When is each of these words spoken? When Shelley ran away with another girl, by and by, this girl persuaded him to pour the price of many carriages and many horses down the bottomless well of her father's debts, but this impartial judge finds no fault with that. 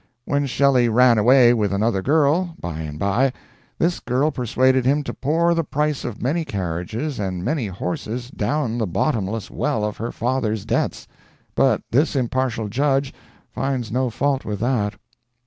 When 0.25 0.47
Shelley 0.47 0.89
ran 0.89 1.19
away 1.19 1.53
with 1.53 1.71
another 1.71 2.01
girl, 2.01 2.55
by 2.59 2.79
and 2.79 2.97
by, 2.97 3.31
this 3.77 3.99
girl 3.99 4.31
persuaded 4.31 4.83
him 4.83 5.03
to 5.03 5.13
pour 5.13 5.53
the 5.53 5.63
price 5.63 6.03
of 6.03 6.19
many 6.23 6.43
carriages 6.43 7.19
and 7.19 7.45
many 7.45 7.67
horses 7.67 8.31
down 8.31 8.79
the 8.79 8.87
bottomless 8.87 9.51
well 9.51 9.85
of 9.85 9.97
her 9.97 10.11
father's 10.11 10.65
debts, 10.65 11.07
but 11.53 11.83
this 11.91 12.15
impartial 12.15 12.67
judge 12.67 13.13
finds 13.51 13.91
no 13.91 14.09
fault 14.09 14.43
with 14.43 14.59
that. 14.61 14.95